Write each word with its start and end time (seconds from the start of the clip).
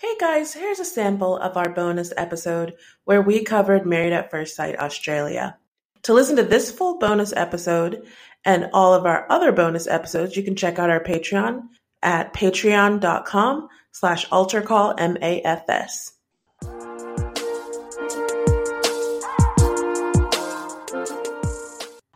Hey 0.00 0.14
guys, 0.20 0.54
here's 0.54 0.78
a 0.78 0.84
sample 0.84 1.36
of 1.38 1.56
our 1.56 1.70
bonus 1.70 2.12
episode 2.16 2.76
where 3.02 3.20
we 3.20 3.42
covered 3.42 3.84
Married 3.84 4.12
at 4.12 4.30
First 4.30 4.54
Sight 4.54 4.78
Australia. 4.78 5.58
To 6.02 6.12
listen 6.12 6.36
to 6.36 6.44
this 6.44 6.70
full 6.70 6.98
bonus 6.98 7.32
episode 7.32 8.06
and 8.44 8.70
all 8.72 8.94
of 8.94 9.06
our 9.06 9.26
other 9.28 9.50
bonus 9.50 9.88
episodes, 9.88 10.36
you 10.36 10.44
can 10.44 10.54
check 10.54 10.78
out 10.78 10.88
our 10.88 11.02
Patreon 11.02 11.62
at 12.00 12.32
patreon.com 12.32 13.68
slash 13.90 14.28
altarcallmafs. 14.28 16.12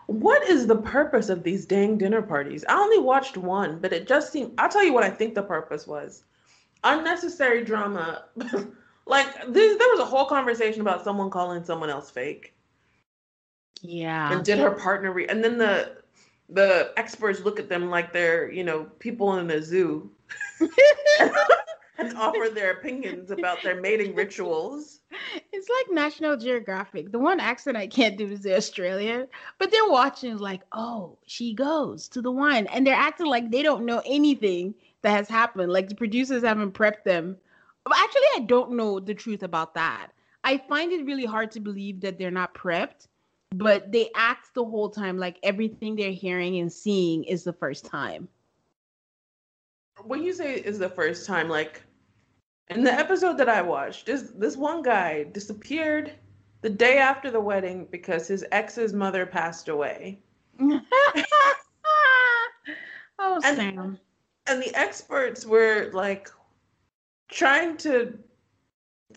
What 0.07 0.49
is 0.49 0.69
the 0.69 0.77
purpose 0.77 1.29
of 1.29 1.43
these 1.43 1.67
dang 1.67 1.99
dinner 1.99 2.23
parties? 2.23 2.65
I 2.69 2.75
only 2.75 2.99
watched 2.99 3.37
one, 3.37 3.81
but 3.81 3.93
it 3.93 4.07
just 4.07 4.31
seemed, 4.31 4.53
I'll 4.57 4.69
tell 4.69 4.85
you 4.85 4.93
what 4.93 5.03
I 5.03 5.11
think 5.11 5.35
the 5.35 5.43
purpose 5.43 5.85
was 5.85 6.23
unnecessary 6.85 7.65
drama. 7.65 8.25
like 9.07 9.27
this, 9.49 9.79
there 9.79 9.89
was 9.89 10.01
a 10.01 10.05
whole 10.05 10.27
conversation 10.27 10.81
about 10.81 11.05
someone 11.05 11.31
calling 11.31 11.65
someone 11.65 11.91
else 11.91 12.11
fake. 12.11 12.55
Yeah. 13.81 14.33
And 14.33 14.45
did 14.45 14.59
her 14.59 14.71
partner 14.71 15.13
re- 15.13 15.27
and 15.27 15.43
then 15.43 15.59
the 15.59 15.97
the 16.49 16.93
experts 16.97 17.41
look 17.41 17.59
at 17.59 17.69
them 17.69 17.89
like 17.89 18.13
they're, 18.13 18.51
you 18.51 18.63
know, 18.63 18.85
people 18.99 19.39
in 19.39 19.51
a 19.51 19.63
zoo. 19.63 20.11
and 21.99 22.17
offer 22.17 22.49
their 22.53 22.73
opinions 22.73 23.31
about 23.31 23.63
their 23.63 23.81
mating 23.81 24.15
rituals. 24.15 25.01
It's 25.53 25.69
like 25.69 25.95
National 25.95 26.37
Geographic. 26.37 27.13
The 27.13 27.19
one 27.19 27.41
accent 27.41 27.77
I 27.77 27.87
can't 27.87 28.17
do 28.17 28.27
is 28.27 28.43
the 28.43 28.57
Australian, 28.57 29.29
but 29.59 29.71
they're 29.71 29.89
watching 29.89 30.39
like, 30.39 30.63
oh, 30.73 31.19
she 31.27 31.55
goes 31.55 32.09
to 32.09 32.23
the 32.23 32.31
wine, 32.31 32.67
and 32.73 32.87
they're 32.87 32.95
acting 32.95 33.27
like 33.27 33.51
they 33.51 33.63
don't 33.63 33.87
know 33.87 34.03
anything 34.05 34.75
that 35.03 35.11
has 35.11 35.29
happened. 35.29 35.73
Like 35.73 35.89
the 35.89 35.95
producers 35.95 36.43
haven't 36.43 36.73
prepped 36.73 37.05
them. 37.05 37.37
Actually, 37.87 38.23
I 38.37 38.41
don't 38.41 38.73
know 38.73 39.01
the 39.01 39.15
truth 39.15 39.43
about 39.43 39.75
that. 39.75 40.09
I 40.45 40.59
find 40.69 40.93
it 40.93 41.05
really 41.05 41.25
hard 41.25 41.51
to 41.53 41.61
believe 41.61 42.01
that 42.01 42.19
they're 42.19 42.31
not 42.31 42.55
prepped, 42.55 43.09
but 43.55 43.93
they 43.93 44.11
act 44.15 44.55
the 44.55 44.65
whole 44.65 44.89
time 44.89 45.19
like 45.19 45.39
everything 45.43 45.95
they're 45.95 46.11
hearing 46.11 46.59
and 46.59 46.73
seeing 46.73 47.25
is 47.25 47.45
the 47.45 47.53
first 47.53 47.85
time. 47.85 48.29
When 50.05 50.23
you 50.23 50.33
say 50.33 50.55
is 50.55 50.79
the 50.79 50.89
first 50.89 51.27
time, 51.27 51.49
like 51.49 51.83
in 52.71 52.83
the 52.83 52.93
episode 52.93 53.37
that 53.39 53.49
I 53.49 53.63
watched, 53.63 54.07
this 54.07 54.33
this 54.37 54.57
one 54.57 54.83
guy 54.83 55.25
disappeared 55.25 56.13
the 56.63 56.71
day 56.71 56.99
after 56.99 57.31
the 57.31 57.41
wedding 57.41 57.87
because 57.91 58.27
his 58.27 58.45
ex's 58.53 58.93
mother 58.93 59.27
passed 59.27 59.69
away. 59.69 60.21
oh, 60.61 60.81
and, 63.45 63.57
Sam 63.57 63.99
and 64.47 64.63
the 64.63 64.75
experts 64.75 65.47
were 65.47 65.91
like 65.93 66.29
trying 67.29 67.77
to 67.79 68.19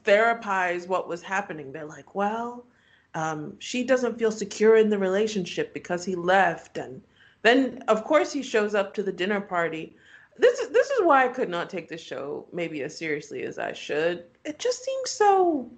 therapize 0.03 0.87
what 0.87 1.07
was 1.07 1.21
happening. 1.21 1.71
They're 1.71 1.85
like, 1.85 2.15
well, 2.15 2.65
um, 3.13 3.55
she 3.59 3.83
doesn't 3.83 4.19
feel 4.19 4.31
secure 4.31 4.75
in 4.77 4.89
the 4.89 4.97
relationship 4.97 5.73
because 5.73 6.03
he 6.03 6.15
left, 6.15 6.77
and 6.77 7.01
then 7.41 7.83
of 7.87 8.03
course 8.03 8.31
he 8.31 8.43
shows 8.43 8.75
up 8.75 8.93
to 8.93 9.03
the 9.03 9.11
dinner 9.11 9.41
party. 9.41 9.95
This 10.37 10.59
is 10.59 10.69
this 10.69 10.89
is 10.89 11.01
why 11.03 11.25
I 11.25 11.29
could 11.29 11.49
not 11.49 11.69
take 11.69 11.87
the 11.87 11.97
show 11.97 12.45
maybe 12.51 12.83
as 12.83 12.97
seriously 12.97 13.43
as 13.43 13.57
I 13.57 13.73
should. 13.73 14.25
It 14.43 14.59
just 14.59 14.83
seems 14.83 15.09
so 15.09 15.71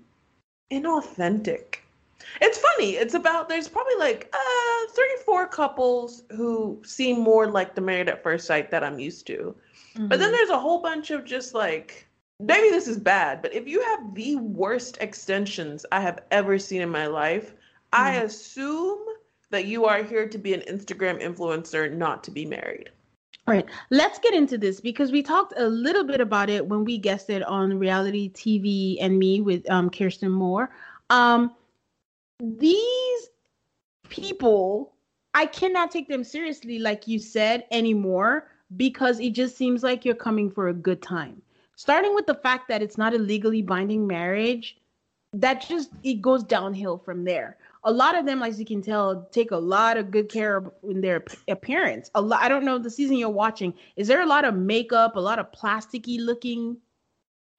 inauthentic. 0.72 1.78
It's 2.42 2.58
funny. 2.58 2.92
It's 2.96 3.14
about 3.14 3.50
there's 3.50 3.68
probably 3.68 3.96
like 4.00 4.34
uh 4.34 4.92
three, 4.94 5.18
four 5.26 5.48
couples 5.48 6.24
who 6.32 6.82
seem 6.86 7.20
more 7.20 7.48
like 7.48 7.76
the 7.76 7.82
married 7.82 8.10
at 8.10 8.24
first 8.24 8.48
sight 8.48 8.72
that 8.72 8.84
I'm 8.84 9.00
used 9.00 9.28
to. 9.28 9.56
Mm-hmm. 9.96 10.08
But 10.08 10.20
then 10.20 10.30
mm-hmm. 10.30 10.36
there's 10.36 10.50
a 10.50 10.60
whole 10.60 10.82
bunch 10.82 11.12
of 11.12 11.26
just 11.26 11.54
like 11.54 12.08
maybe 12.40 12.70
this 12.70 12.88
is 12.88 13.00
bad, 13.00 13.42
but 13.42 13.54
if 13.54 13.68
you 13.68 13.82
have 13.82 14.14
the 14.14 14.36
worst 14.38 14.98
extensions 15.02 15.86
I 15.92 16.02
have 16.02 16.20
ever 16.32 16.60
seen 16.60 16.82
in 16.82 16.90
my 16.90 17.08
life, 17.08 17.52
mm-hmm. 17.52 18.04
I 18.04 18.12
assume 18.22 19.00
that 19.50 19.66
you 19.66 19.86
are 19.86 20.04
here 20.04 20.28
to 20.28 20.38
be 20.38 20.54
an 20.54 20.62
Instagram 20.62 21.22
influencer, 21.22 21.92
not 21.92 22.24
to 22.26 22.32
be 22.32 22.46
married. 22.46 22.90
All 23.48 23.54
right, 23.54 23.66
let's 23.92 24.20
get 24.20 24.34
into 24.34 24.58
this 24.58 24.82
because 24.82 25.14
we 25.14 25.24
talked 25.24 25.54
a 25.56 25.68
little 25.68 26.04
bit 26.04 26.20
about 26.20 26.50
it 26.50 26.68
when 26.68 26.84
we 26.84 26.98
guested 26.98 27.44
on 27.44 27.80
reality 27.80 28.30
TV 28.32 28.98
and 29.00 29.18
me 29.18 29.40
with 29.40 29.70
um, 29.70 29.90
Kirsten 29.90 30.32
Moore. 30.32 30.70
Um, 31.10 31.56
these 32.40 33.30
people, 34.10 34.94
I 35.34 35.46
cannot 35.46 35.92
take 35.92 36.08
them 36.08 36.24
seriously, 36.24 36.80
like 36.80 37.08
you 37.08 37.20
said, 37.20 37.66
anymore 37.72 38.50
because 38.76 39.20
it 39.20 39.32
just 39.32 39.58
seems 39.58 39.84
like 39.84 40.04
you're 40.04 40.16
coming 40.16 40.52
for 40.52 40.68
a 40.68 40.74
good 40.74 41.02
time. 41.02 41.42
Starting 41.76 42.14
with 42.16 42.26
the 42.26 42.36
fact 42.36 42.68
that 42.68 42.82
it's 42.82 42.98
not 42.98 43.14
a 43.14 43.18
legally 43.18 43.62
binding 43.62 44.08
marriage, 44.08 44.78
that 45.34 45.62
just 45.68 45.90
it 46.04 46.22
goes 46.22 46.44
downhill 46.44 46.98
from 46.98 47.24
there. 47.24 47.58
A 47.84 47.92
lot 47.92 48.18
of 48.18 48.26
them, 48.26 48.42
as 48.42 48.60
you 48.60 48.66
can 48.66 48.82
tell, 48.82 49.28
take 49.32 49.52
a 49.52 49.58
lot 49.58 49.98
of 49.98 50.12
good 50.12 50.28
care 50.30 50.58
of 50.58 50.72
in 50.84 51.02
their 51.02 51.24
appearance. 51.48 52.10
A 52.16 52.22
lot. 52.22 52.42
I 52.42 52.50
don't 52.50 52.66
know 52.66 52.78
the 52.78 52.90
season 52.90 53.18
you're 53.18 53.30
watching. 53.30 53.74
Is 53.96 54.08
there 54.08 54.22
a 54.22 54.26
lot 54.26 54.46
of 54.46 54.56
makeup, 54.56 55.16
a 55.16 55.20
lot 55.20 55.40
of 55.40 55.52
plasticky 55.52 56.20
looking? 56.20 56.78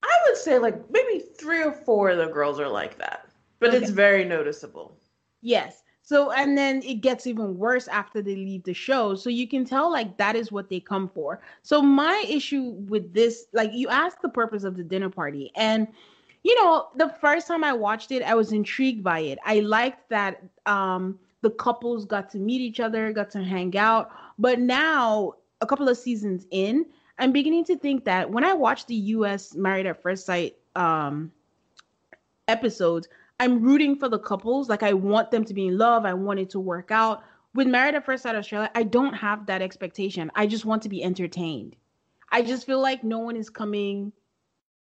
I 0.03 0.17
would 0.27 0.37
say 0.37 0.59
like 0.59 0.91
maybe 0.91 1.25
three 1.39 1.63
or 1.63 1.73
four 1.73 2.11
of 2.11 2.19
the 2.19 2.27
girls 2.27 2.59
are 2.59 2.69
like 2.69 2.99
that 2.99 3.28
but 3.61 3.71
okay. 3.71 3.79
it's 3.79 3.91
very 3.91 4.25
noticeable. 4.25 4.97
Yes. 5.41 5.83
So 6.03 6.33
and 6.33 6.57
then 6.57 6.83
it 6.85 7.03
gets 7.03 7.27
even 7.27 7.59
worse 7.59 7.87
after 7.87 8.23
they 8.23 8.35
leave 8.35 8.65
the 8.65 8.73
show. 8.73 9.15
So 9.15 9.29
you 9.29 9.47
can 9.47 9.65
tell 9.67 9.93
like 9.93 10.17
that 10.17 10.37
is 10.37 10.51
what 10.51 10.71
they 10.71 10.81
come 10.81 11.09
for. 11.09 11.43
So 11.63 11.83
my 11.83 12.25
issue 12.27 12.71
with 12.89 13.13
this, 13.13 13.47
like 13.53 13.73
you 13.75 13.89
asked 13.89 14.23
the 14.23 14.31
purpose 14.31 14.65
of 14.65 14.77
the 14.77 14.83
dinner 14.83 15.11
party, 15.11 15.53
and 15.55 15.87
you 16.45 16.55
know, 16.63 16.89
the 16.97 17.11
first 17.21 17.47
time 17.47 17.63
I 17.63 17.75
watched 17.75 18.11
it, 18.11 18.23
I 18.23 18.35
was 18.35 18.53
intrigued 18.53 19.05
by 19.05 19.21
it. 19.21 19.39
I 19.45 19.61
liked 19.61 20.09
that 20.09 20.43
um 20.65 21.19
the 21.43 21.51
couples 21.51 22.05
got 22.05 22.31
to 22.31 22.39
meet 22.39 22.61
each 22.61 22.81
other, 22.81 23.13
got 23.13 23.31
to 23.33 23.45
hang 23.45 23.77
out. 23.77 24.11
But 24.39 24.61
now, 24.61 25.35
a 25.61 25.67
couple 25.67 25.89
of 25.89 25.97
seasons 25.99 26.47
in, 26.51 26.87
I'm 27.19 27.33
beginning 27.33 27.65
to 27.67 27.77
think 27.77 28.05
that 28.07 28.31
when 28.31 28.45
I 28.45 28.55
watch 28.55 28.87
the 28.87 28.95
US 28.95 29.55
Married 29.55 29.87
at 29.87 30.01
First 30.03 30.27
Sight 30.27 30.57
um, 30.75 31.33
episodes, 32.49 33.09
I'm 33.41 33.63
rooting 33.63 33.97
for 33.97 34.09
the 34.09 34.19
couples. 34.19 34.69
Like 34.69 34.83
I 34.83 34.93
want 34.93 35.31
them 35.31 35.45
to 35.45 35.55
be 35.55 35.69
in 35.69 35.79
love. 35.79 36.05
I 36.05 36.15
want 36.15 36.41
it 36.41 36.51
to 36.51 36.61
work 36.61 36.91
out. 36.91 37.23
With 37.55 37.67
Married 37.67 37.95
at 37.95 38.05
First 38.05 38.25
Sight 38.25 38.37
Australia, 38.37 38.71
I 38.75 38.83
don't 38.83 39.15
have 39.15 39.47
that 39.47 39.63
expectation. 39.63 40.31
I 40.35 40.47
just 40.47 40.65
want 40.65 40.83
to 40.83 40.89
be 40.89 41.03
entertained. 41.03 41.77
I 42.31 42.43
just 42.43 42.67
feel 42.67 42.81
like 42.81 43.03
no 43.03 43.21
one 43.21 43.37
is 43.37 43.49
coming, 43.49 44.13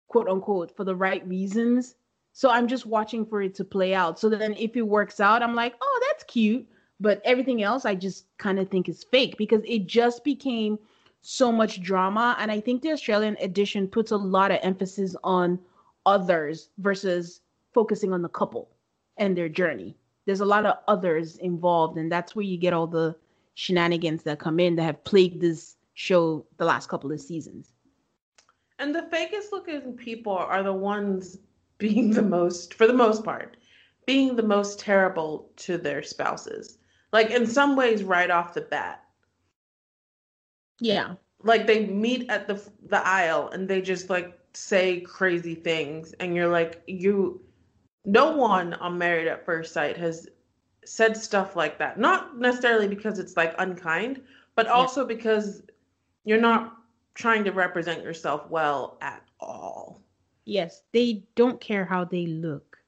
quote 0.08 0.28
unquote, 0.28 0.76
for 0.76 0.84
the 0.84 0.94
right 0.94 1.26
reasons. 1.26 1.96
So 2.32 2.50
I'm 2.50 2.68
just 2.68 2.86
watching 2.86 3.26
for 3.26 3.42
it 3.42 3.54
to 3.56 3.64
play 3.64 3.94
out. 3.94 4.18
So 4.18 4.28
then 4.28 4.54
if 4.58 4.76
it 4.76 4.82
works 4.82 5.20
out, 5.20 5.42
I'm 5.42 5.54
like, 5.54 5.74
oh, 5.80 6.00
that's 6.08 6.24
cute. 6.24 6.66
But 7.00 7.20
everything 7.24 7.62
else, 7.62 7.84
I 7.84 7.94
just 7.94 8.26
kind 8.38 8.58
of 8.58 8.70
think 8.70 8.88
is 8.88 9.04
fake 9.04 9.36
because 9.36 9.62
it 9.66 9.86
just 9.86 10.24
became 10.24 10.78
so 11.20 11.50
much 11.50 11.82
drama. 11.82 12.36
And 12.38 12.50
I 12.50 12.60
think 12.60 12.82
the 12.82 12.92
Australian 12.92 13.36
edition 13.40 13.88
puts 13.88 14.12
a 14.12 14.16
lot 14.16 14.50
of 14.50 14.60
emphasis 14.62 15.16
on 15.24 15.58
others 16.06 16.68
versus 16.78 17.40
focusing 17.72 18.12
on 18.12 18.22
the 18.22 18.28
couple 18.28 18.70
and 19.16 19.36
their 19.36 19.48
journey. 19.48 19.96
There's 20.26 20.40
a 20.40 20.46
lot 20.46 20.66
of 20.66 20.76
others 20.88 21.36
involved, 21.38 21.98
and 21.98 22.10
that's 22.10 22.36
where 22.36 22.44
you 22.44 22.56
get 22.56 22.72
all 22.72 22.86
the 22.86 23.16
shenanigans 23.54 24.22
that 24.22 24.38
come 24.38 24.60
in 24.60 24.76
that 24.76 24.84
have 24.84 25.04
plagued 25.04 25.40
this 25.40 25.76
show 25.94 26.46
the 26.58 26.64
last 26.64 26.88
couple 26.88 27.12
of 27.12 27.20
seasons. 27.20 27.72
And 28.78 28.94
the 28.94 29.02
fakest 29.02 29.52
looking 29.52 29.94
people 29.94 30.32
are 30.36 30.62
the 30.62 30.72
ones 30.72 31.38
being 31.78 32.10
the 32.10 32.22
most, 32.22 32.74
for 32.74 32.86
the 32.86 32.92
most 32.92 33.24
part, 33.24 33.56
being 34.06 34.36
the 34.36 34.42
most 34.42 34.78
terrible 34.78 35.50
to 35.56 35.76
their 35.76 36.02
spouses. 36.02 36.78
Like 37.12 37.30
in 37.30 37.46
some 37.46 37.76
ways, 37.76 38.02
right 38.02 38.30
off 38.30 38.54
the 38.54 38.62
bat. 38.62 39.04
Yeah. 40.80 41.14
Like 41.42 41.66
they 41.66 41.86
meet 41.86 42.30
at 42.30 42.46
the 42.46 42.62
the 42.88 43.06
aisle 43.06 43.50
and 43.52 43.68
they 43.68 43.82
just 43.82 44.08
like 44.08 44.38
say 44.54 45.00
crazy 45.00 45.54
things, 45.54 46.12
and 46.14 46.34
you're 46.34 46.48
like, 46.48 46.82
you. 46.86 47.40
No 48.04 48.36
one 48.36 48.74
on 48.74 48.98
Married 48.98 49.28
at 49.28 49.44
First 49.44 49.72
Sight 49.72 49.96
has 49.96 50.28
said 50.84 51.16
stuff 51.16 51.54
like 51.56 51.78
that. 51.78 51.98
Not 51.98 52.38
necessarily 52.38 52.88
because 52.88 53.18
it's 53.18 53.36
like 53.36 53.54
unkind, 53.58 54.20
but 54.56 54.66
also 54.66 55.02
yeah. 55.02 55.14
because 55.14 55.62
you're 56.24 56.40
not 56.40 56.76
trying 57.14 57.44
to 57.44 57.52
represent 57.52 58.02
yourself 58.02 58.48
well 58.50 58.98
at 59.00 59.22
all. 59.40 60.02
Yes, 60.44 60.82
they 60.92 61.24
don't 61.36 61.60
care 61.60 61.84
how 61.84 62.04
they 62.04 62.26
look. 62.26 62.78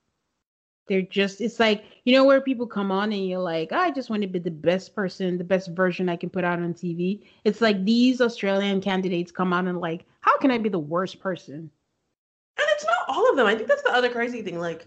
They're 0.86 1.02
just, 1.02 1.40
it's 1.40 1.60
like, 1.60 1.84
you 2.04 2.12
know, 2.12 2.24
where 2.24 2.40
people 2.40 2.66
come 2.66 2.90
on 2.90 3.12
and 3.12 3.26
you're 3.26 3.38
like, 3.38 3.72
I 3.72 3.90
just 3.90 4.10
want 4.10 4.22
to 4.22 4.28
be 4.28 4.38
the 4.38 4.50
best 4.50 4.94
person, 4.94 5.38
the 5.38 5.44
best 5.44 5.70
version 5.70 6.08
I 6.08 6.16
can 6.16 6.28
put 6.28 6.44
out 6.44 6.58
on 6.58 6.74
TV. 6.74 7.22
It's 7.44 7.62
like 7.62 7.84
these 7.84 8.20
Australian 8.20 8.82
candidates 8.82 9.32
come 9.32 9.52
out 9.52 9.66
and 9.66 9.80
like, 9.80 10.04
how 10.20 10.36
can 10.38 10.50
I 10.50 10.58
be 10.58 10.68
the 10.68 10.78
worst 10.78 11.20
person? 11.20 11.70
And 12.58 12.66
it's 12.72 12.84
not 12.84 13.08
all 13.08 13.30
of 13.30 13.36
them. 13.36 13.46
I 13.46 13.54
think 13.54 13.68
that's 13.68 13.82
the 13.82 13.94
other 13.94 14.10
crazy 14.10 14.42
thing. 14.42 14.58
Like, 14.58 14.86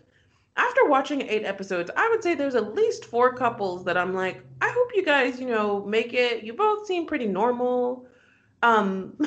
after 0.58 0.86
watching 0.86 1.22
eight 1.22 1.46
episodes, 1.46 1.92
I 1.96 2.10
would 2.10 2.24
say 2.24 2.34
there's 2.34 2.56
at 2.56 2.74
least 2.74 3.06
four 3.06 3.34
couples 3.34 3.86
that 3.86 3.98
I'm 3.98 4.14
like, 4.14 4.44
I 4.62 4.70
hope 4.70 4.90
you 4.96 5.06
guys, 5.06 5.40
you 5.40 5.48
know, 5.48 5.86
make 5.86 6.14
it. 6.14 6.44
You 6.44 6.54
both 6.54 6.88
seem 6.88 7.06
pretty 7.06 7.28
normal. 7.28 8.08
Um 8.64 9.18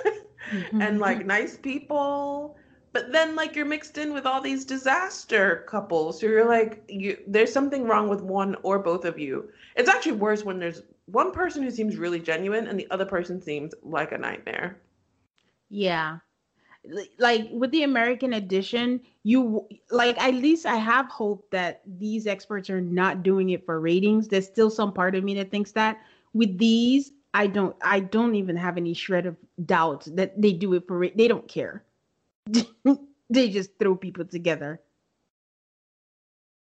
and 0.72 0.98
like 0.98 1.24
nice 1.24 1.56
people. 1.56 2.56
But 2.92 3.12
then 3.12 3.36
like 3.36 3.56
you're 3.56 3.66
mixed 3.66 3.98
in 3.98 4.12
with 4.12 4.26
all 4.26 4.40
these 4.40 4.64
disaster 4.64 5.64
couples 5.68 6.20
so 6.20 6.26
you're 6.26 6.48
like 6.48 6.84
you 6.88 7.18
there's 7.26 7.52
something 7.52 7.84
wrong 7.84 8.08
with 8.08 8.20
one 8.20 8.56
or 8.62 8.78
both 8.78 9.04
of 9.04 9.18
you. 9.18 9.48
It's 9.76 9.88
actually 9.88 10.12
worse 10.12 10.44
when 10.44 10.58
there's 10.58 10.82
one 11.06 11.32
person 11.32 11.62
who 11.62 11.70
seems 11.70 11.96
really 11.96 12.20
genuine 12.20 12.66
and 12.66 12.78
the 12.78 12.90
other 12.90 13.06
person 13.06 13.40
seems 13.40 13.74
like 13.82 14.12
a 14.12 14.18
nightmare. 14.18 14.80
Yeah 15.70 16.18
like 17.18 17.48
with 17.50 17.70
the 17.70 17.82
american 17.82 18.34
edition 18.34 19.00
you 19.22 19.66
like 19.90 20.20
at 20.22 20.34
least 20.34 20.66
i 20.66 20.76
have 20.76 21.08
hope 21.08 21.48
that 21.50 21.80
these 21.98 22.26
experts 22.26 22.68
are 22.68 22.80
not 22.80 23.22
doing 23.22 23.50
it 23.50 23.64
for 23.64 23.80
ratings 23.80 24.28
there's 24.28 24.46
still 24.46 24.70
some 24.70 24.92
part 24.92 25.14
of 25.14 25.24
me 25.24 25.34
that 25.34 25.50
thinks 25.50 25.72
that 25.72 25.98
with 26.34 26.58
these 26.58 27.12
I 27.34 27.48
don't 27.48 27.76
I 27.82 27.98
don't 28.00 28.36
even 28.36 28.56
have 28.56 28.76
any 28.76 28.94
shred 28.94 29.26
of 29.26 29.36
doubt 29.66 30.06
that 30.12 30.40
they 30.40 30.52
do 30.52 30.74
it 30.74 30.86
for 30.86 31.08
they 31.08 31.28
don't 31.28 31.48
care. 31.48 31.84
they 33.30 33.50
just 33.50 33.76
throw 33.78 33.96
people 33.96 34.24
together. 34.24 34.80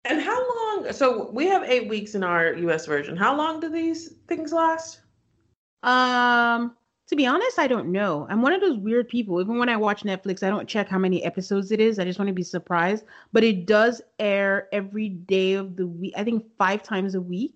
And 0.04 0.22
how 0.22 0.38
long 0.38 0.92
so 0.92 1.32
we 1.32 1.48
have 1.48 1.64
8 1.64 1.88
weeks 1.88 2.16
in 2.16 2.24
our 2.24 2.54
US 2.54 2.86
version. 2.86 3.16
How 3.16 3.36
long 3.36 3.62
do 3.62 3.70
these 3.70 4.14
things 4.28 4.52
last? 4.52 5.00
Um 5.84 6.76
to 7.08 7.16
be 7.16 7.26
honest, 7.26 7.58
I 7.58 7.68
don't 7.68 7.92
know. 7.92 8.28
I'm 8.30 8.42
one 8.42 8.54
of 8.54 8.60
those 8.62 8.78
weird 8.78 9.08
people. 9.08 9.40
Even 9.40 9.58
when 9.58 9.70
I 9.70 9.78
watch 9.78 10.04
Netflix, 10.04 10.44
I 10.44 10.50
don't 10.50 10.68
check 10.68 10.90
how 10.90 10.98
many 10.98 11.24
episodes 11.24 11.72
it 11.72 11.80
is. 11.80 12.00
I 12.00 12.04
just 12.04 12.20
want 12.20 12.28
to 12.28 12.34
be 12.34 12.44
surprised. 12.44 13.06
But 13.32 13.44
it 13.44 13.66
does 13.66 14.02
air 14.20 14.68
every 14.74 15.10
day 15.10 15.54
of 15.54 15.78
the 15.78 15.88
week. 15.88 16.14
I 16.18 16.24
think 16.24 16.46
five 16.58 16.84
times 16.84 17.16
a 17.16 17.22
week. 17.22 17.56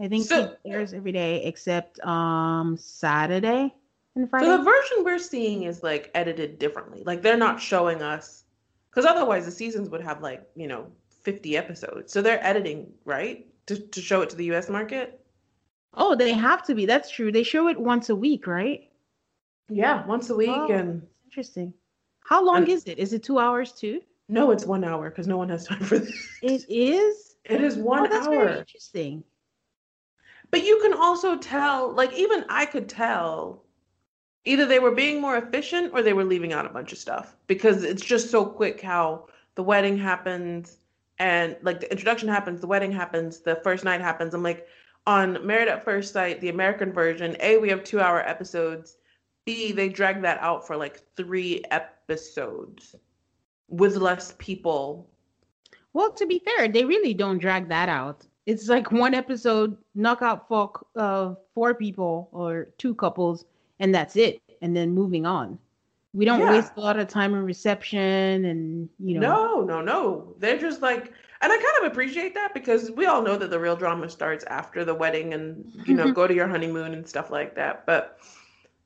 I 0.00 0.08
think 0.08 0.24
so, 0.24 0.56
it 0.64 0.70
airs 0.70 0.92
every 0.92 1.12
day 1.12 1.44
except 1.44 2.00
um 2.00 2.76
Saturday 2.76 3.72
and 4.16 4.28
Friday. 4.28 4.46
So 4.46 4.56
the 4.58 4.64
version 4.64 5.04
we're 5.04 5.18
seeing 5.18 5.62
is 5.62 5.82
like 5.82 6.10
edited 6.14 6.58
differently. 6.58 7.02
Like 7.06 7.22
they're 7.22 7.36
not 7.36 7.60
showing 7.60 8.02
us 8.02 8.44
because 8.90 9.06
otherwise 9.06 9.46
the 9.46 9.52
seasons 9.52 9.88
would 9.88 10.02
have 10.02 10.20
like, 10.20 10.46
you 10.56 10.66
know, 10.66 10.88
50 11.22 11.56
episodes. 11.56 12.12
So 12.12 12.20
they're 12.20 12.44
editing, 12.44 12.92
right? 13.04 13.46
To 13.66 13.78
to 13.78 14.00
show 14.02 14.22
it 14.22 14.30
to 14.30 14.36
the 14.36 14.52
US 14.52 14.68
market? 14.68 15.21
Oh, 15.94 16.14
they 16.14 16.32
have 16.32 16.62
to 16.64 16.74
be. 16.74 16.86
That's 16.86 17.10
true. 17.10 17.30
They 17.32 17.42
show 17.42 17.68
it 17.68 17.78
once 17.78 18.08
a 18.08 18.16
week, 18.16 18.46
right? 18.46 18.90
Yeah, 19.68 20.06
once 20.06 20.30
a 20.30 20.36
week 20.36 20.50
oh, 20.50 20.70
and 20.70 21.06
interesting. 21.24 21.72
How 22.24 22.44
long 22.44 22.58
and, 22.58 22.68
is 22.68 22.84
it? 22.84 22.98
Is 22.98 23.12
it 23.12 23.22
2 23.22 23.38
hours 23.38 23.72
too? 23.72 24.00
No, 24.28 24.50
it's 24.50 24.64
1 24.64 24.84
hour 24.84 25.10
cuz 25.10 25.26
no 25.26 25.36
one 25.36 25.48
has 25.48 25.66
time 25.66 25.84
for 25.84 25.98
this. 25.98 26.28
It 26.42 26.64
is? 26.68 27.36
It 27.44 27.60
is 27.60 27.76
1 27.76 28.00
oh, 28.00 28.08
that's 28.08 28.26
hour. 28.26 28.44
Very 28.44 28.58
interesting. 28.58 29.24
But 30.50 30.64
you 30.64 30.78
can 30.82 30.92
also 30.92 31.36
tell, 31.38 31.92
like, 31.92 32.12
even 32.12 32.44
I 32.48 32.66
could 32.66 32.88
tell 32.88 33.64
either 34.44 34.66
they 34.66 34.78
were 34.78 34.90
being 34.90 35.20
more 35.20 35.36
efficient 35.36 35.92
or 35.94 36.02
they 36.02 36.12
were 36.12 36.24
leaving 36.24 36.52
out 36.52 36.66
a 36.66 36.68
bunch 36.68 36.92
of 36.92 36.98
stuff 36.98 37.36
because 37.46 37.84
it's 37.84 38.04
just 38.04 38.30
so 38.30 38.44
quick 38.44 38.80
how 38.80 39.26
the 39.54 39.62
wedding 39.62 39.96
happens 39.96 40.78
and 41.18 41.56
like 41.62 41.80
the 41.80 41.90
introduction 41.90 42.28
happens, 42.28 42.60
the 42.60 42.66
wedding 42.66 42.92
happens, 42.92 43.40
the 43.40 43.56
first 43.56 43.84
night 43.84 44.00
happens. 44.00 44.34
I'm 44.34 44.42
like, 44.42 44.66
on 45.06 45.44
Married 45.46 45.68
at 45.68 45.84
First 45.84 46.12
Sight, 46.12 46.40
the 46.40 46.48
American 46.48 46.92
version, 46.92 47.36
A, 47.40 47.58
we 47.58 47.68
have 47.68 47.84
two 47.84 48.00
hour 48.00 48.20
episodes. 48.20 48.96
B, 49.44 49.72
they 49.72 49.88
drag 49.88 50.22
that 50.22 50.40
out 50.40 50.66
for 50.66 50.76
like 50.76 51.02
three 51.16 51.64
episodes 51.70 52.94
with 53.68 53.96
less 53.96 54.34
people. 54.38 55.10
Well, 55.92 56.12
to 56.12 56.26
be 56.26 56.40
fair, 56.44 56.68
they 56.68 56.84
really 56.84 57.14
don't 57.14 57.38
drag 57.38 57.68
that 57.68 57.88
out 57.88 58.26
it's 58.46 58.68
like 58.68 58.90
one 58.90 59.14
episode 59.14 59.76
knock 59.94 60.22
out 60.22 60.48
four 60.48 60.72
uh 60.96 61.34
four 61.54 61.74
people 61.74 62.28
or 62.32 62.68
two 62.78 62.94
couples 62.94 63.44
and 63.80 63.94
that's 63.94 64.16
it 64.16 64.40
and 64.60 64.76
then 64.76 64.90
moving 64.90 65.26
on 65.26 65.58
we 66.14 66.24
don't 66.24 66.40
yeah. 66.40 66.50
waste 66.50 66.72
a 66.76 66.80
lot 66.80 66.98
of 66.98 67.08
time 67.08 67.34
in 67.34 67.44
reception 67.44 68.44
and 68.44 68.88
you 68.98 69.18
know 69.18 69.60
no 69.60 69.60
no 69.60 69.80
no 69.80 70.34
they're 70.38 70.58
just 70.58 70.82
like 70.82 71.12
and 71.42 71.52
i 71.52 71.56
kind 71.56 71.86
of 71.86 71.92
appreciate 71.92 72.34
that 72.34 72.54
because 72.54 72.90
we 72.92 73.06
all 73.06 73.22
know 73.22 73.36
that 73.36 73.50
the 73.50 73.58
real 73.58 73.76
drama 73.76 74.08
starts 74.08 74.44
after 74.44 74.84
the 74.84 74.94
wedding 74.94 75.34
and 75.34 75.70
you 75.86 75.94
know 75.94 76.04
mm-hmm. 76.04 76.12
go 76.12 76.26
to 76.26 76.34
your 76.34 76.48
honeymoon 76.48 76.94
and 76.94 77.06
stuff 77.06 77.30
like 77.30 77.54
that 77.54 77.84
but 77.86 78.18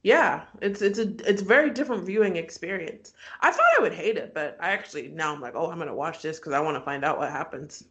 yeah 0.02 0.42
it's 0.60 0.82
it's 0.82 0.98
a 0.98 1.08
it's 1.28 1.42
very 1.42 1.70
different 1.70 2.04
viewing 2.04 2.36
experience 2.36 3.12
i 3.40 3.50
thought 3.50 3.64
i 3.78 3.82
would 3.82 3.94
hate 3.94 4.16
it 4.16 4.34
but 4.34 4.56
i 4.60 4.70
actually 4.70 5.08
now 5.08 5.32
i'm 5.32 5.40
like 5.40 5.54
oh 5.54 5.70
i'm 5.70 5.78
gonna 5.78 5.94
watch 5.94 6.22
this 6.22 6.38
because 6.38 6.52
i 6.52 6.60
want 6.60 6.76
to 6.76 6.80
find 6.80 7.04
out 7.04 7.18
what 7.18 7.30
happens 7.30 7.84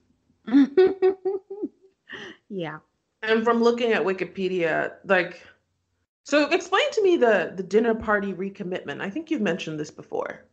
yeah. 2.50 2.80
And 3.24 3.44
from 3.44 3.62
looking 3.62 3.94
at 3.94 4.04
Wikipedia, 4.04 4.94
like, 5.06 5.42
so 6.24 6.50
explain 6.50 6.90
to 6.92 7.04
me 7.04 7.18
the 7.18 7.54
the 7.56 7.64
dinner 7.64 7.96
party 7.96 8.34
recommitment. 8.34 9.02
I 9.02 9.10
think 9.10 9.32
you've 9.32 9.42
mentioned 9.42 9.80
this 9.80 9.92
before. 9.92 10.46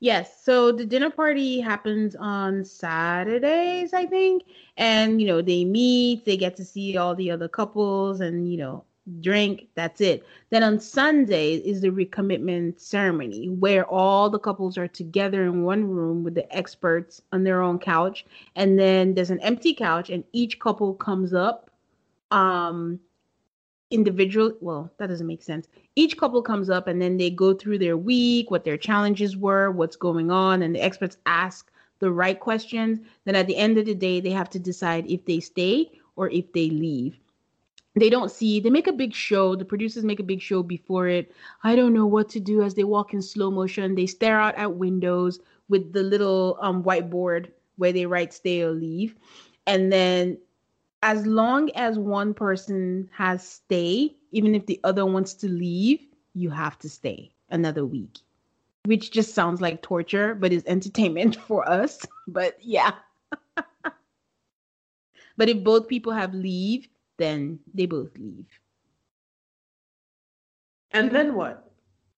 Yes. 0.00 0.44
So 0.44 0.70
the 0.70 0.86
dinner 0.86 1.10
party 1.10 1.60
happens 1.60 2.14
on 2.16 2.64
Saturdays, 2.64 3.92
I 3.92 4.06
think. 4.06 4.44
And, 4.76 5.20
you 5.20 5.26
know, 5.26 5.42
they 5.42 5.64
meet, 5.64 6.24
they 6.24 6.36
get 6.36 6.56
to 6.56 6.64
see 6.64 6.96
all 6.96 7.14
the 7.16 7.30
other 7.32 7.48
couples 7.48 8.20
and, 8.20 8.50
you 8.50 8.58
know, 8.58 8.84
drink. 9.20 9.68
That's 9.74 10.00
it. 10.00 10.24
Then 10.50 10.62
on 10.62 10.78
Sunday 10.78 11.54
is 11.56 11.80
the 11.80 11.88
recommitment 11.90 12.78
ceremony 12.78 13.48
where 13.48 13.86
all 13.86 14.30
the 14.30 14.38
couples 14.38 14.78
are 14.78 14.86
together 14.88 15.42
in 15.44 15.64
one 15.64 15.84
room 15.88 16.22
with 16.22 16.34
the 16.34 16.56
experts 16.56 17.20
on 17.32 17.42
their 17.42 17.60
own 17.60 17.78
couch. 17.80 18.24
And 18.54 18.78
then 18.78 19.14
there's 19.14 19.30
an 19.30 19.40
empty 19.40 19.74
couch, 19.74 20.10
and 20.10 20.22
each 20.32 20.60
couple 20.60 20.94
comes 20.94 21.34
up 21.34 21.70
um 22.30 23.00
individual 23.90 24.52
well 24.60 24.92
that 24.98 25.06
doesn't 25.08 25.26
make 25.26 25.42
sense 25.42 25.66
each 25.98 26.16
couple 26.16 26.40
comes 26.42 26.70
up 26.70 26.86
and 26.86 27.00
then 27.02 27.16
they 27.16 27.30
go 27.30 27.52
through 27.52 27.78
their 27.78 27.96
week 27.96 28.50
what 28.50 28.64
their 28.64 28.76
challenges 28.76 29.36
were 29.36 29.70
what's 29.70 29.96
going 29.96 30.30
on 30.30 30.62
and 30.62 30.74
the 30.74 30.80
experts 30.80 31.16
ask 31.26 31.70
the 31.98 32.10
right 32.10 32.38
questions, 32.38 33.00
then 33.24 33.34
at 33.34 33.46
the 33.46 33.56
end 33.56 33.78
of 33.78 33.86
the 33.86 33.94
day, 33.94 34.20
they 34.20 34.30
have 34.30 34.50
to 34.50 34.58
decide 34.58 35.10
if 35.10 35.24
they 35.24 35.40
stay 35.40 35.90
or 36.16 36.30
if 36.30 36.52
they 36.52 36.70
leave. 36.70 37.18
They 37.94 38.10
don't 38.10 38.30
see, 38.30 38.60
they 38.60 38.70
make 38.70 38.86
a 38.86 38.92
big 38.92 39.14
show. 39.14 39.56
The 39.56 39.64
producers 39.64 40.04
make 40.04 40.20
a 40.20 40.24
big 40.24 40.40
show 40.40 40.62
before 40.62 41.08
it. 41.08 41.32
I 41.64 41.74
don't 41.74 41.94
know 41.94 42.06
what 42.06 42.28
to 42.30 42.40
do 42.40 42.62
as 42.62 42.74
they 42.74 42.84
walk 42.84 43.12
in 43.12 43.22
slow 43.22 43.50
motion. 43.50 43.94
They 43.94 44.06
stare 44.06 44.40
out 44.40 44.54
at 44.54 44.76
windows 44.76 45.40
with 45.68 45.92
the 45.92 46.02
little 46.02 46.58
um, 46.60 46.84
whiteboard 46.84 47.50
where 47.76 47.92
they 47.92 48.06
write 48.06 48.32
stay 48.32 48.62
or 48.62 48.70
leave. 48.70 49.16
And 49.66 49.92
then 49.92 50.38
as 51.02 51.26
long 51.26 51.70
as 51.74 51.98
one 51.98 52.34
person 52.34 53.10
has 53.12 53.46
stay, 53.46 54.14
even 54.30 54.54
if 54.54 54.66
the 54.66 54.80
other 54.84 55.06
wants 55.06 55.34
to 55.34 55.48
leave, 55.48 56.00
you 56.34 56.50
have 56.50 56.78
to 56.80 56.88
stay 56.88 57.30
another 57.50 57.84
week, 57.84 58.18
which 58.84 59.10
just 59.10 59.34
sounds 59.34 59.60
like 59.60 59.82
torture, 59.82 60.34
but 60.34 60.52
is 60.52 60.64
entertainment 60.66 61.36
for 61.48 61.68
us. 61.68 62.04
But 62.26 62.56
yeah. 62.60 62.92
but 65.36 65.48
if 65.48 65.64
both 65.64 65.88
people 65.88 66.12
have 66.12 66.34
leave, 66.34 66.88
then 67.16 67.58
they 67.74 67.86
both 67.86 68.16
leave. 68.18 68.46
And 70.92 71.10
then 71.10 71.34
what 71.34 71.70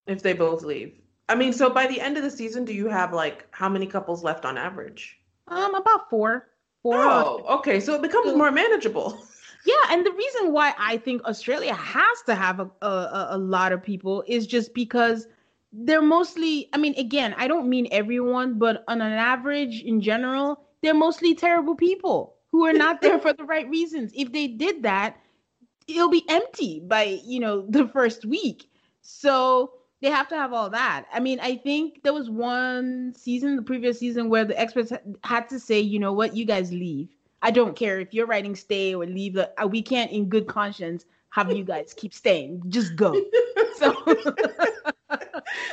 if 0.07 0.23
they 0.23 0.33
both 0.33 0.63
leave? 0.63 0.95
I 1.29 1.35
mean, 1.35 1.53
so 1.53 1.71
by 1.71 1.87
the 1.87 2.01
end 2.01 2.17
of 2.17 2.23
the 2.23 2.31
season, 2.31 2.65
do 2.65 2.73
you 2.73 2.89
have 2.89 3.13
like 3.13 3.47
how 3.53 3.69
many 3.69 3.87
couples 3.87 4.25
left 4.25 4.45
on 4.45 4.59
average? 4.59 5.19
Um, 5.49 5.75
about 5.75 6.11
four. 6.11 6.49
Four. 6.83 6.97
Oh, 6.97 7.45
okay. 7.59 7.81
So 7.81 7.95
it 7.95 8.03
becomes 8.03 8.35
more 8.35 8.51
manageable. 8.51 9.25
Yeah, 9.65 9.75
and 9.91 10.07
the 10.07 10.13
reason 10.13 10.53
why 10.53 10.75
I 10.79 10.97
think 10.97 11.23
Australia 11.25 11.75
has 11.75 12.23
to 12.27 12.35
have 12.35 12.61
a, 12.61 12.71
a 12.83 13.29
a 13.33 13.39
lot 13.39 13.73
of 13.73 13.83
people 13.83 14.25
is 14.27 14.47
just 14.47 14.73
because 14.75 15.27
they're 15.73 16.03
mostly. 16.03 16.69
I 16.73 16.79
mean, 16.79 16.95
again, 16.97 17.35
I 17.37 17.47
don't 17.47 17.69
mean 17.69 17.87
everyone, 17.91 18.59
but 18.59 18.85
on 18.89 19.01
an 19.03 19.13
average, 19.13 19.83
in 19.83 20.01
general, 20.01 20.63
they're 20.83 20.95
mostly 20.95 21.35
terrible 21.35 21.75
people 21.75 22.37
who 22.53 22.65
are 22.65 22.73
not 22.73 23.03
there 23.03 23.19
for 23.19 23.33
the 23.33 23.45
right 23.45 23.69
reasons. 23.69 24.13
If 24.15 24.33
they 24.33 24.47
did 24.49 24.83
that, 24.83 25.19
it'll 25.87 26.09
be 26.11 26.25
empty 26.29 26.81
by 26.81 27.21
you 27.25 27.41
know 27.41 27.67
the 27.69 27.87
first 27.89 28.25
week. 28.25 28.71
So 29.03 29.73
they 30.01 30.09
have 30.09 30.29
to 30.29 30.37
have 30.37 30.53
all 30.55 30.71
that. 30.71 31.07
I 31.13 31.21
mean, 31.21 31.39
I 31.41 31.57
think 31.57 32.03
there 32.03 32.15
was 32.15 32.31
one 32.31 33.13
season, 33.15 33.57
the 33.57 33.63
previous 33.63 33.99
season, 33.99 34.31
where 34.31 34.45
the 34.47 34.59
experts 34.59 34.93
had 35.25 35.49
to 35.51 35.61
say, 35.61 35.81
you 35.81 35.99
know 35.99 36.13
what, 36.13 36.35
you 36.35 36.47
guys 36.47 36.73
leave. 36.73 37.15
I 37.43 37.51
don't 37.51 37.77
care 37.77 38.01
if 38.01 38.13
you're 38.13 38.27
writing 38.27 38.55
stay 38.55 38.95
or 38.95 39.07
leave. 39.07 39.35
The, 39.35 39.51
uh, 39.63 39.67
we 39.67 39.83
can't, 39.83 40.11
in 40.11 40.29
good 40.29 40.47
conscience, 40.47 41.07
have 41.31 41.53
you 41.53 41.65
guys 41.65 41.95
keep 41.97 42.13
staying. 42.13 42.63
Just 42.69 42.97
go. 42.97 43.21
So 43.77 43.95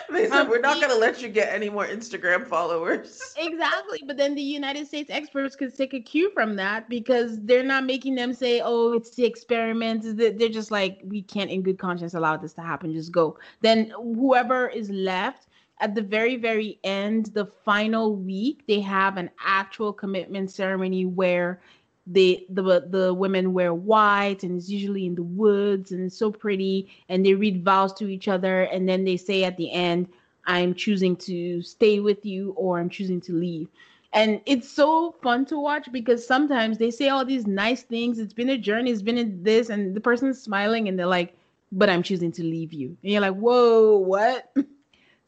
they 0.09 0.27
said 0.27 0.41
um, 0.41 0.49
we're 0.49 0.61
not 0.61 0.79
going 0.79 0.93
to 0.93 0.97
let 0.97 1.21
you 1.21 1.27
get 1.27 1.53
any 1.53 1.69
more 1.69 1.85
Instagram 1.85 2.47
followers. 2.47 3.33
Exactly, 3.37 4.01
but 4.05 4.15
then 4.15 4.33
the 4.33 4.41
United 4.41 4.87
States 4.87 5.09
experts 5.09 5.55
could 5.57 5.75
take 5.75 5.93
a 5.93 5.99
cue 5.99 6.31
from 6.31 6.55
that 6.55 6.87
because 6.87 7.43
they're 7.43 7.63
not 7.63 7.85
making 7.85 8.15
them 8.15 8.33
say, 8.33 8.61
"Oh, 8.63 8.93
it's 8.93 9.13
the 9.15 9.25
experiment." 9.25 10.17
They're 10.17 10.49
just 10.49 10.71
like, 10.71 11.01
"We 11.03 11.21
can't, 11.21 11.51
in 11.51 11.61
good 11.61 11.77
conscience, 11.77 12.13
allow 12.13 12.37
this 12.37 12.53
to 12.53 12.61
happen. 12.61 12.93
Just 12.93 13.11
go." 13.11 13.37
Then 13.61 13.89
whoever 13.89 14.69
is 14.69 14.89
left 14.89 15.47
at 15.79 15.95
the 15.95 16.01
very 16.01 16.35
very 16.37 16.79
end 16.83 17.27
the 17.27 17.45
final 17.45 18.15
week 18.15 18.63
they 18.67 18.79
have 18.79 19.17
an 19.17 19.29
actual 19.43 19.93
commitment 19.93 20.49
ceremony 20.51 21.05
where 21.05 21.59
they 22.07 22.45
the 22.49 22.61
the 22.89 23.13
women 23.13 23.53
wear 23.53 23.73
white 23.73 24.43
and 24.43 24.57
it's 24.57 24.69
usually 24.69 25.05
in 25.05 25.15
the 25.15 25.23
woods 25.23 25.91
and 25.91 26.05
it's 26.05 26.17
so 26.17 26.31
pretty 26.31 26.89
and 27.09 27.25
they 27.25 27.33
read 27.33 27.63
vows 27.63 27.93
to 27.93 28.07
each 28.07 28.27
other 28.27 28.63
and 28.63 28.87
then 28.87 29.03
they 29.03 29.17
say 29.17 29.43
at 29.43 29.57
the 29.57 29.71
end 29.71 30.07
i'm 30.45 30.73
choosing 30.73 31.15
to 31.15 31.61
stay 31.61 31.99
with 31.99 32.25
you 32.25 32.53
or 32.57 32.79
i'm 32.79 32.89
choosing 32.89 33.19
to 33.21 33.33
leave. 33.33 33.67
And 34.13 34.41
it's 34.45 34.69
so 34.69 35.11
fun 35.21 35.45
to 35.47 35.59
watch 35.59 35.91
because 35.91 36.25
sometimes 36.25 36.77
they 36.77 36.91
say 36.91 37.09
all 37.09 37.25
these 37.25 37.45
nice 37.45 37.83
things. 37.83 38.19
It's 38.19 38.33
been 38.33 38.49
a 38.49 38.57
journey. 38.57 38.89
It's 38.89 39.01
been 39.01 39.43
this 39.43 39.69
and 39.69 39.93
the 39.93 39.99
person's 39.99 40.41
smiling 40.41 40.87
and 40.87 40.97
they're 40.97 41.05
like 41.05 41.35
but 41.73 41.89
i'm 41.89 42.01
choosing 42.01 42.31
to 42.31 42.43
leave 42.43 42.71
you. 42.73 42.97
And 43.03 43.11
you're 43.11 43.21
like 43.21 43.35
whoa 43.35 43.97
what 43.97 44.51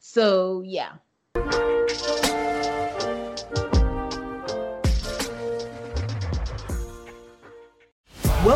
So, 0.00 0.62
yeah. 0.64 0.92